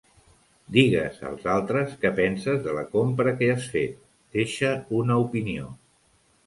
Digues 0.77 1.19
als 1.31 1.45
altres 1.55 1.93
què 2.05 2.11
penses 2.21 2.65
de 2.69 2.73
la 2.79 2.85
compra 2.97 3.35
que 3.43 3.51
has 3.57 3.69
fet, 3.77 3.97
deixa 4.39 4.75
una 5.03 5.23
opinió. 5.29 5.73